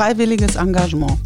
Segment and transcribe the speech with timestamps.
[0.00, 1.18] Freiwilliges Engagement.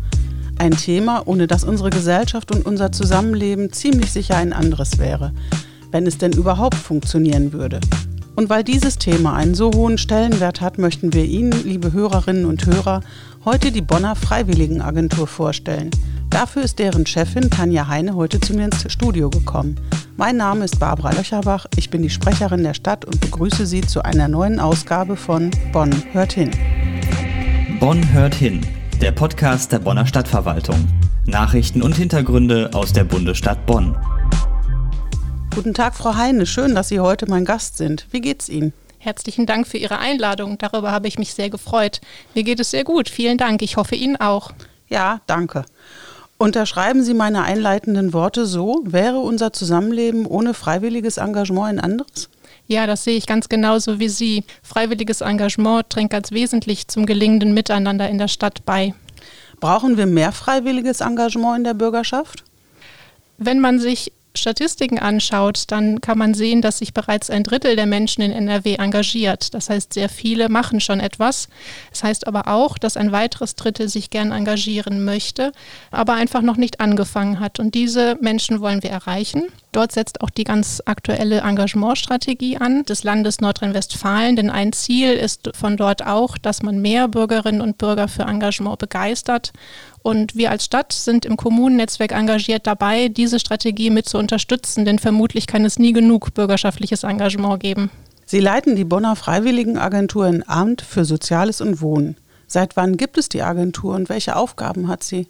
[0.59, 5.33] Ein Thema, ohne das unsere Gesellschaft und unser Zusammenleben ziemlich sicher ein anderes wäre,
[5.93, 7.79] wenn es denn überhaupt funktionieren würde.
[8.35, 12.67] Und weil dieses Thema einen so hohen Stellenwert hat, möchten wir Ihnen, liebe Hörerinnen und
[12.67, 13.03] Hörer,
[13.45, 15.93] heute die Bonner Freiwilligenagentur vorstellen.
[16.29, 19.77] Dafür ist deren Chefin Tanja Heine heute zu mir ins Studio gekommen.
[20.17, 24.05] Mein Name ist Barbara Löcherbach, ich bin die Sprecherin der Stadt und begrüße Sie zu
[24.05, 26.51] einer neuen Ausgabe von Bonn hört hin.
[27.81, 28.61] Bonn hört hin,
[29.01, 30.89] der Podcast der Bonner Stadtverwaltung.
[31.27, 33.97] Nachrichten und Hintergründe aus der Bundesstadt Bonn.
[35.55, 38.07] Guten Tag, Frau Heine, schön, dass Sie heute mein Gast sind.
[38.13, 38.73] Wie geht's Ihnen?
[38.99, 40.57] Herzlichen Dank für Ihre Einladung.
[40.57, 42.01] Darüber habe ich mich sehr gefreut.
[42.35, 43.09] Mir geht es sehr gut.
[43.09, 43.61] Vielen Dank.
[43.61, 44.53] Ich hoffe Ihnen auch.
[44.89, 45.65] Ja, danke.
[46.39, 52.29] Unterschreiben Sie meine einleitenden Worte so, wäre unser Zusammenleben ohne freiwilliges Engagement ein anderes?
[52.67, 54.45] Ja, das sehe ich ganz genauso wie Sie.
[54.63, 58.95] Freiwilliges Engagement trägt ganz wesentlich zum gelingenden Miteinander in der Stadt bei.
[59.61, 62.45] Brauchen wir mehr freiwilliges Engagement in der Bürgerschaft?
[63.39, 67.87] Wenn man sich Statistiken anschaut, dann kann man sehen, dass sich bereits ein Drittel der
[67.87, 69.55] Menschen in NRW engagiert.
[69.55, 71.49] Das heißt, sehr viele machen schon etwas.
[71.91, 75.53] Das heißt aber auch, dass ein weiteres Drittel sich gern engagieren möchte,
[75.93, 77.61] aber einfach noch nicht angefangen hat.
[77.61, 79.45] Und diese Menschen wollen wir erreichen.
[79.75, 85.51] Dort setzt auch die ganz aktuelle Engagementstrategie an des Landes Nordrhein-Westfalen, denn ein Ziel ist
[85.53, 89.53] von dort auch, dass man mehr Bürgerinnen und Bürger für Engagement begeistert
[90.05, 95.01] und wir als Stadt sind im Kommunennetzwerk engagiert dabei, diese Strategie mit zu unterstützen, denn
[95.01, 97.91] vermutlich kann es nie genug bürgerschaftliches Engagement geben.
[98.27, 102.17] Sie leiten die Bonner Freiwilligenagentur in Amt für Soziales und Wohnen.
[102.47, 105.27] Seit wann gibt es die Agentur und welche Aufgaben hat sie?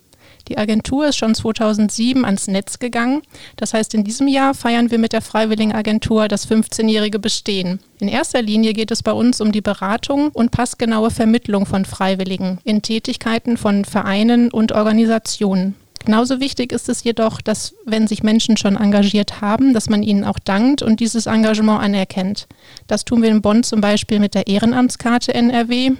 [0.49, 3.23] Die Agentur ist schon 2007 ans Netz gegangen.
[3.57, 7.81] Das heißt, in diesem Jahr feiern wir mit der Freiwilligenagentur das 15-jährige Bestehen.
[8.01, 12.59] In erster Linie geht es bei uns um die Beratung und passgenaue Vermittlung von Freiwilligen
[12.65, 15.75] in Tätigkeiten von Vereinen und Organisationen.
[16.05, 20.25] Genauso wichtig ist es jedoch, dass wenn sich Menschen schon engagiert haben, dass man ihnen
[20.25, 22.47] auch dankt und dieses Engagement anerkennt.
[22.87, 25.93] Das tun wir in Bonn zum Beispiel mit der Ehrenamtskarte NRW.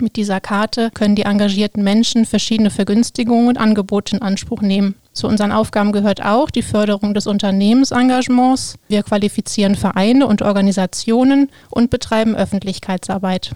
[0.00, 4.94] Mit dieser Karte können die engagierten Menschen verschiedene Vergünstigungen und Angebote in Anspruch nehmen.
[5.12, 8.76] Zu unseren Aufgaben gehört auch die Förderung des Unternehmensengagements.
[8.88, 13.52] Wir qualifizieren Vereine und Organisationen und betreiben Öffentlichkeitsarbeit.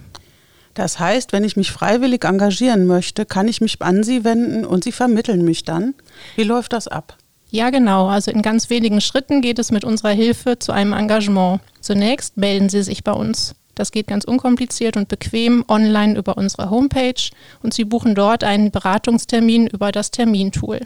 [0.74, 4.84] Das heißt, wenn ich mich freiwillig engagieren möchte, kann ich mich an Sie wenden und
[4.84, 5.94] Sie vermitteln mich dann.
[6.36, 7.16] Wie läuft das ab?
[7.50, 8.08] Ja, genau.
[8.08, 11.60] Also in ganz wenigen Schritten geht es mit unserer Hilfe zu einem Engagement.
[11.80, 13.54] Zunächst melden Sie sich bei uns.
[13.76, 17.30] Das geht ganz unkompliziert und bequem online über unsere Homepage
[17.62, 20.80] und Sie buchen dort einen Beratungstermin über das Termintool.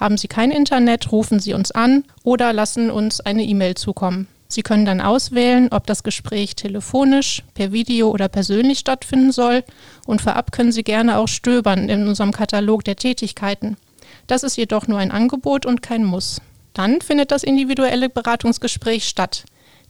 [0.00, 4.26] Haben Sie kein Internet, rufen Sie uns an oder lassen uns eine E-Mail zukommen.
[4.48, 9.62] Sie können dann auswählen, ob das Gespräch telefonisch, per Video oder persönlich stattfinden soll
[10.06, 13.76] und vorab können Sie gerne auch stöbern in unserem Katalog der Tätigkeiten.
[14.26, 16.40] Das ist jedoch nur ein Angebot und kein Muss.
[16.72, 19.44] Dann findet das individuelle Beratungsgespräch statt.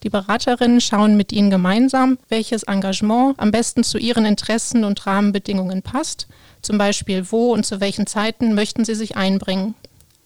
[0.05, 5.81] Die Beraterinnen schauen mit Ihnen gemeinsam, welches Engagement am besten zu Ihren Interessen und Rahmenbedingungen
[5.81, 6.29] passt.
[6.61, 9.75] Zum Beispiel, wo und zu welchen Zeiten möchten Sie sich einbringen.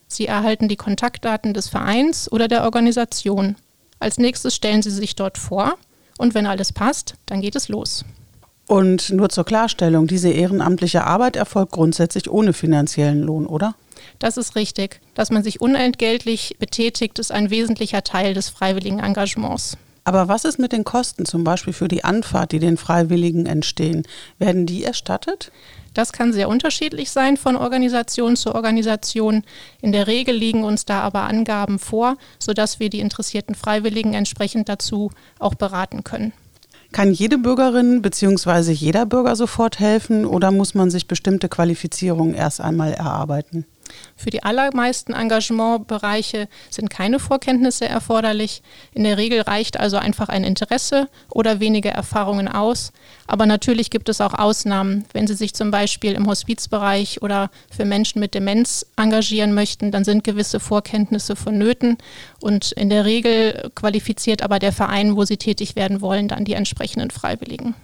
[0.08, 3.54] Sie erhalten die Kontaktdaten des Vereins oder der Organisation.
[4.00, 5.74] Als nächstes stellen Sie sich dort vor
[6.18, 8.04] und wenn alles passt, dann geht es los.
[8.66, 13.74] Und nur zur Klarstellung, diese ehrenamtliche Arbeit erfolgt grundsätzlich ohne finanziellen Lohn, oder?
[14.18, 15.00] Das ist richtig.
[15.14, 19.76] Dass man sich unentgeltlich betätigt, ist ein wesentlicher Teil des freiwilligen Engagements.
[20.04, 24.04] Aber was ist mit den Kosten, zum Beispiel für die Anfahrt, die den Freiwilligen entstehen?
[24.38, 25.52] Werden die erstattet?
[25.92, 29.42] Das kann sehr unterschiedlich sein von Organisation zu Organisation.
[29.82, 34.68] In der Regel liegen uns da aber Angaben vor, sodass wir die interessierten Freiwilligen entsprechend
[34.68, 36.32] dazu auch beraten können.
[36.92, 38.72] Kann jede Bürgerin bzw.
[38.72, 43.66] jeder Bürger sofort helfen oder muss man sich bestimmte Qualifizierungen erst einmal erarbeiten?
[44.16, 48.62] Für die allermeisten Engagementbereiche sind keine Vorkenntnisse erforderlich.
[48.92, 52.92] In der Regel reicht also einfach ein Interesse oder wenige Erfahrungen aus.
[53.26, 55.04] Aber natürlich gibt es auch Ausnahmen.
[55.12, 60.04] Wenn Sie sich zum Beispiel im Hospizbereich oder für Menschen mit Demenz engagieren möchten, dann
[60.04, 61.98] sind gewisse Vorkenntnisse vonnöten.
[62.40, 66.54] Und in der Regel qualifiziert aber der Verein, wo Sie tätig werden wollen, dann die
[66.54, 67.74] entsprechenden Freiwilligen.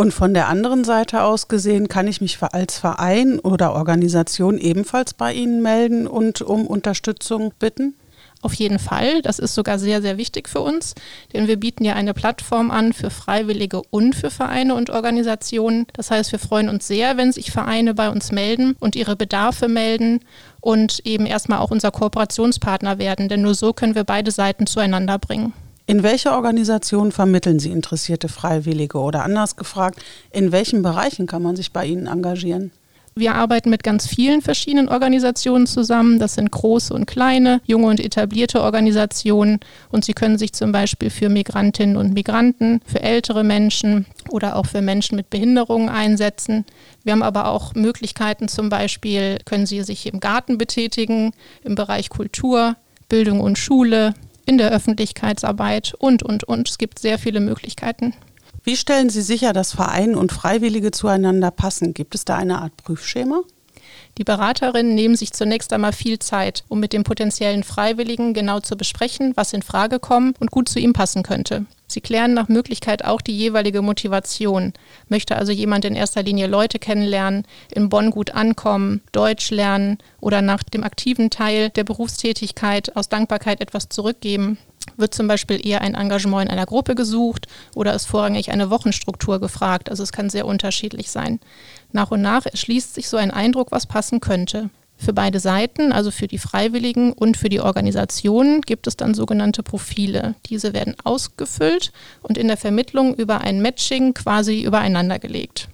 [0.00, 5.12] Und von der anderen Seite aus gesehen, kann ich mich als Verein oder Organisation ebenfalls
[5.12, 7.92] bei Ihnen melden und um Unterstützung bitten?
[8.40, 9.20] Auf jeden Fall.
[9.20, 10.94] Das ist sogar sehr, sehr wichtig für uns,
[11.34, 15.86] denn wir bieten ja eine Plattform an für Freiwillige und für Vereine und Organisationen.
[15.92, 19.68] Das heißt, wir freuen uns sehr, wenn sich Vereine bei uns melden und ihre Bedarfe
[19.68, 20.20] melden
[20.62, 25.18] und eben erstmal auch unser Kooperationspartner werden, denn nur so können wir beide Seiten zueinander
[25.18, 25.52] bringen.
[25.90, 30.00] In welcher Organisation vermitteln Sie interessierte Freiwillige oder anders gefragt,
[30.30, 32.70] in welchen Bereichen kann man sich bei Ihnen engagieren?
[33.16, 36.20] Wir arbeiten mit ganz vielen verschiedenen Organisationen zusammen.
[36.20, 39.58] Das sind große und kleine, junge und etablierte Organisationen.
[39.90, 44.66] Und sie können sich zum Beispiel für Migrantinnen und Migranten, für ältere Menschen oder auch
[44.66, 46.66] für Menschen mit Behinderungen einsetzen.
[47.02, 51.32] Wir haben aber auch Möglichkeiten, zum Beispiel können sie sich im Garten betätigen,
[51.64, 52.76] im Bereich Kultur,
[53.08, 54.14] Bildung und Schule,
[54.50, 56.68] in der Öffentlichkeitsarbeit und, und, und.
[56.68, 58.14] Es gibt sehr viele Möglichkeiten.
[58.64, 61.94] Wie stellen Sie sicher, dass Verein und Freiwillige zueinander passen?
[61.94, 63.42] Gibt es da eine Art Prüfschema?
[64.20, 68.76] Die Beraterinnen nehmen sich zunächst einmal viel Zeit, um mit dem potenziellen Freiwilligen genau zu
[68.76, 71.64] besprechen, was in Frage kommt und gut zu ihm passen könnte.
[71.86, 74.74] Sie klären nach Möglichkeit auch die jeweilige Motivation.
[75.08, 80.42] Möchte also jemand in erster Linie Leute kennenlernen, in Bonn gut ankommen, Deutsch lernen oder
[80.42, 84.58] nach dem aktiven Teil der Berufstätigkeit aus Dankbarkeit etwas zurückgeben?
[85.00, 89.40] Wird zum Beispiel eher ein Engagement in einer Gruppe gesucht oder ist vorrangig eine Wochenstruktur
[89.40, 89.88] gefragt?
[89.88, 91.40] Also es kann sehr unterschiedlich sein.
[91.92, 94.70] Nach und nach erschließt sich so ein Eindruck, was passen könnte.
[94.98, 99.62] Für beide Seiten, also für die Freiwilligen und für die Organisationen, gibt es dann sogenannte
[99.62, 100.34] Profile.
[100.46, 105.68] Diese werden ausgefüllt und in der Vermittlung über ein Matching quasi übereinander gelegt.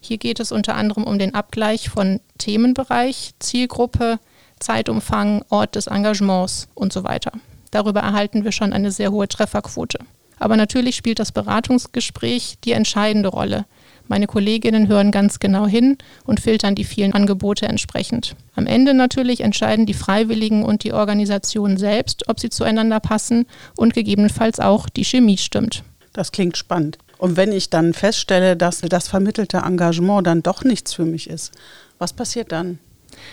[0.00, 4.18] Hier geht es unter anderem um den Abgleich von Themenbereich, Zielgruppe,
[4.58, 7.32] Zeitumfang, Ort des Engagements und so weiter.
[7.72, 9.98] Darüber erhalten wir schon eine sehr hohe Trefferquote.
[10.38, 13.64] Aber natürlich spielt das Beratungsgespräch die entscheidende Rolle.
[14.08, 18.36] Meine Kolleginnen hören ganz genau hin und filtern die vielen Angebote entsprechend.
[18.54, 23.46] Am Ende natürlich entscheiden die Freiwilligen und die Organisationen selbst, ob sie zueinander passen
[23.76, 25.82] und gegebenenfalls auch die Chemie stimmt.
[26.12, 26.98] Das klingt spannend.
[27.18, 31.52] Und wenn ich dann feststelle, dass das vermittelte Engagement dann doch nichts für mich ist,
[31.98, 32.80] was passiert dann?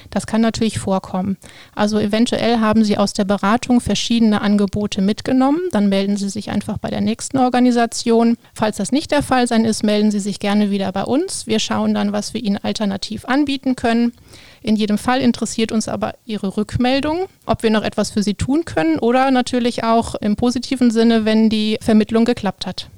[0.10, 1.38] Das kann natürlich vorkommen.
[1.76, 5.60] Also eventuell haben Sie aus der Beratung verschiedene Angebote mitgenommen.
[5.72, 8.38] Dann melden Sie sich einfach bei der nächsten Organisation.
[8.54, 11.48] Falls das nicht der Fall sein ist, melden Sie sich gerne wieder bei uns.
[11.48, 14.14] Wir schauen dann, was wir Ihnen alternativ anbieten können.
[14.62, 18.66] In jedem Fall interessiert uns aber Ihre Rückmeldung, ob wir noch etwas für Sie tun
[18.66, 22.90] können oder natürlich auch im positiven Sinne, wenn die Vermittlung geklappt hat.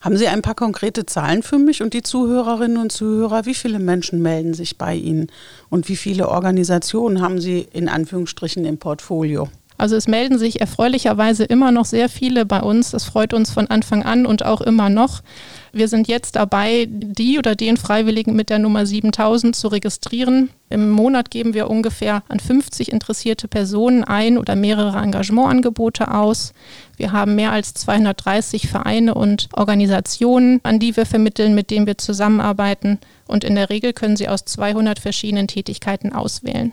[0.00, 3.46] Haben Sie ein paar konkrete Zahlen für mich und die Zuhörerinnen und Zuhörer?
[3.46, 5.26] Wie viele Menschen melden sich bei Ihnen
[5.70, 9.48] und wie viele Organisationen haben Sie in Anführungsstrichen im Portfolio?
[9.78, 12.90] Also es melden sich erfreulicherweise immer noch sehr viele bei uns.
[12.90, 15.22] Das freut uns von Anfang an und auch immer noch.
[15.72, 20.50] Wir sind jetzt dabei, die oder den Freiwilligen mit der Nummer 7000 zu registrieren.
[20.68, 26.54] Im Monat geben wir ungefähr an 50 interessierte Personen ein oder mehrere Engagementangebote aus.
[26.96, 31.98] Wir haben mehr als 230 Vereine und Organisationen, an die wir vermitteln, mit denen wir
[31.98, 32.98] zusammenarbeiten.
[33.28, 36.72] Und in der Regel können sie aus 200 verschiedenen Tätigkeiten auswählen.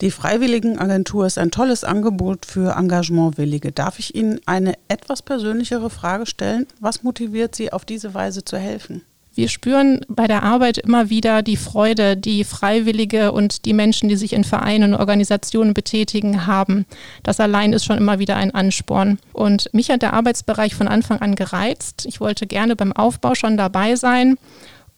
[0.00, 3.72] Die Freiwilligenagentur ist ein tolles Angebot für Engagementwillige.
[3.72, 6.68] Darf ich Ihnen eine etwas persönlichere Frage stellen?
[6.78, 9.02] Was motiviert Sie, auf diese Weise zu helfen?
[9.34, 14.16] Wir spüren bei der Arbeit immer wieder die Freude, die Freiwillige und die Menschen, die
[14.16, 16.86] sich in Vereinen und Organisationen betätigen, haben.
[17.24, 19.18] Das allein ist schon immer wieder ein Ansporn.
[19.32, 22.06] Und mich hat der Arbeitsbereich von Anfang an gereizt.
[22.06, 24.38] Ich wollte gerne beim Aufbau schon dabei sein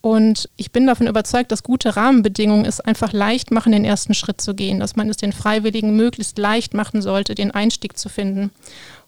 [0.02, 4.40] und ich bin davon überzeugt, dass gute Rahmenbedingungen es einfach leicht machen, den ersten Schritt
[4.40, 8.50] zu gehen, dass man es den Freiwilligen möglichst leicht machen sollte, den Einstieg zu finden.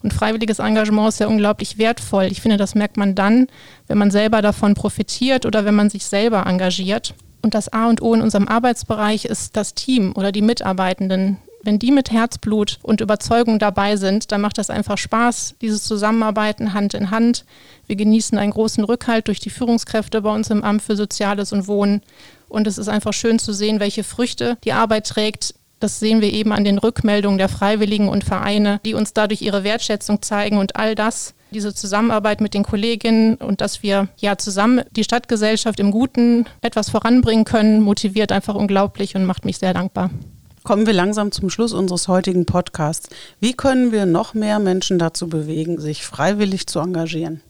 [0.03, 2.25] Und freiwilliges Engagement ist ja unglaublich wertvoll.
[2.25, 3.47] Ich finde, das merkt man dann,
[3.87, 7.15] wenn man selber davon profitiert oder wenn man sich selber engagiert.
[7.41, 11.79] Und das A und O in unserem Arbeitsbereich ist das Team oder die Mitarbeitenden, wenn
[11.79, 16.95] die mit Herzblut und Überzeugung dabei sind, dann macht das einfach Spaß, dieses Zusammenarbeiten Hand
[16.95, 17.45] in Hand.
[17.87, 21.69] Wir genießen einen großen Rückhalt durch die Führungskräfte bei uns im Amt für Soziales und
[21.69, 22.03] Wohnen.
[22.49, 25.55] Und es ist einfach schön zu sehen, welche Früchte die Arbeit trägt.
[25.81, 29.65] Das sehen wir eben an den Rückmeldungen der Freiwilligen und Vereine, die uns dadurch ihre
[29.65, 34.83] Wertschätzung zeigen und all das, diese Zusammenarbeit mit den Kolleginnen und dass wir ja zusammen
[34.93, 40.11] die Stadtgesellschaft im Guten etwas voranbringen können, motiviert einfach unglaublich und macht mich sehr dankbar.
[40.65, 43.09] Kommen wir langsam zum Schluss unseres heutigen Podcasts.
[43.41, 47.41] Wie können wir noch mehr Menschen dazu bewegen, sich freiwillig zu engagieren?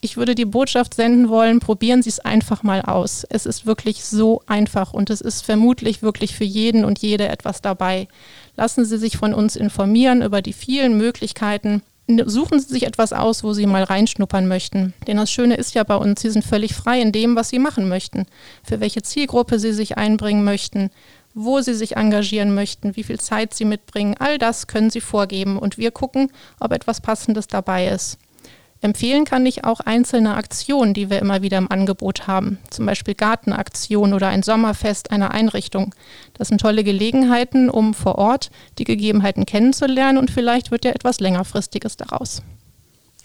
[0.00, 3.24] Ich würde die Botschaft senden wollen, probieren Sie es einfach mal aus.
[3.28, 7.62] Es ist wirklich so einfach und es ist vermutlich wirklich für jeden und jede etwas
[7.62, 8.06] dabei.
[8.56, 11.82] Lassen Sie sich von uns informieren über die vielen Möglichkeiten.
[12.26, 14.92] Suchen Sie sich etwas aus, wo Sie mal reinschnuppern möchten.
[15.06, 17.60] Denn das Schöne ist ja bei uns, Sie sind völlig frei in dem, was Sie
[17.60, 18.26] machen möchten.
[18.64, 20.90] Für welche Zielgruppe Sie sich einbringen möchten,
[21.34, 25.58] wo sie sich engagieren möchten, wie viel Zeit sie mitbringen, all das können sie vorgeben
[25.58, 28.18] und wir gucken, ob etwas Passendes dabei ist.
[28.82, 33.14] Empfehlen kann ich auch einzelne Aktionen, die wir immer wieder im Angebot haben, zum Beispiel
[33.14, 35.94] Gartenaktion oder ein Sommerfest einer Einrichtung.
[36.34, 41.20] Das sind tolle Gelegenheiten, um vor Ort die Gegebenheiten kennenzulernen und vielleicht wird ja etwas
[41.20, 42.42] längerfristiges daraus.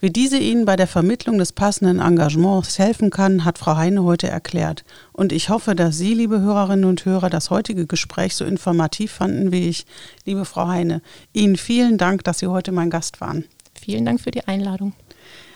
[0.00, 4.28] Wie diese Ihnen bei der Vermittlung des passenden Engagements helfen kann, hat Frau Heine heute
[4.28, 4.84] erklärt.
[5.12, 9.52] Und ich hoffe, dass Sie, liebe Hörerinnen und Hörer, das heutige Gespräch so informativ fanden
[9.52, 9.86] wie ich.
[10.24, 13.44] Liebe Frau Heine, Ihnen vielen Dank, dass Sie heute mein Gast waren.
[13.80, 14.92] Vielen Dank für die Einladung.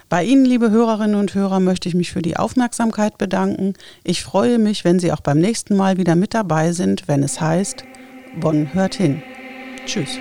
[0.09, 3.75] Bei Ihnen, liebe Hörerinnen und Hörer, möchte ich mich für die Aufmerksamkeit bedanken.
[4.05, 7.43] Ich freue mich, wenn Sie auch beim nächsten Mal wieder mit dabei sind, wenn es
[7.43, 7.85] heißt,
[8.41, 9.23] Bonn hört hin.
[9.85, 10.19] Tschüss.